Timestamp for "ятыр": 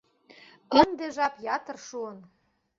1.55-1.77